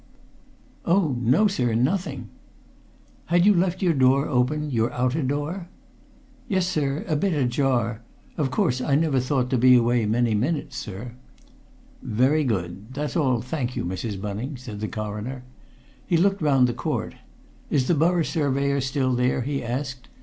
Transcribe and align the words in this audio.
"Oh, 0.83 1.15
no, 1.19 1.45
sir, 1.47 1.75
nothing!" 1.75 2.29
"Had 3.25 3.45
you 3.45 3.53
left 3.53 3.83
your 3.83 3.93
door 3.93 4.27
open 4.27 4.71
your 4.71 4.91
outer 4.91 5.21
door?" 5.21 5.67
"Yes, 6.47 6.65
sir 6.65 7.05
a 7.07 7.15
bit 7.15 7.35
ajar. 7.35 8.01
Of 8.35 8.49
course 8.49 8.81
I 8.81 8.95
never 8.95 9.19
thought 9.19 9.51
to 9.51 9.59
be 9.59 9.75
away 9.75 10.07
many 10.07 10.33
minutes, 10.33 10.75
sir." 10.75 11.11
"Very 12.01 12.43
good. 12.43 12.95
That's 12.95 13.15
all, 13.15 13.41
thank 13.41 13.75
you, 13.75 13.85
Mrs. 13.85 14.19
Bunning," 14.19 14.57
said 14.57 14.79
the 14.79 14.87
Coroner. 14.87 15.43
He 16.07 16.17
looked 16.17 16.41
round 16.41 16.65
the 16.65 16.73
court. 16.73 17.13
"Is 17.69 17.87
the 17.87 17.93
Borough 17.93 18.23
Surveyor 18.23 18.81
still 18.81 19.13
there?" 19.13 19.41
he 19.41 19.61
asked. 19.63 20.07